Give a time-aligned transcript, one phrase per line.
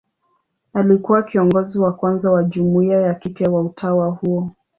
[0.73, 4.51] Alikuwa kiongozi wa kwanza wa jumuia ya kike wa utawa huo.